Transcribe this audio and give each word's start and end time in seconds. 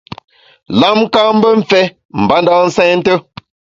Lam 0.79 0.99
ka’ 1.13 1.21
mbe 1.37 1.49
mfé 1.59 1.81
mbanda 2.21 2.53
nsènte. 2.67 3.13